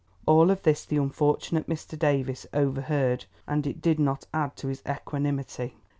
[0.25, 1.95] All of this the unfortunate Mr.
[1.95, 5.75] Davies overheard, and it did not add to his equanimity.